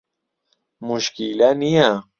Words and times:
موشکیلە 0.85 1.49
نیە. 1.61 1.89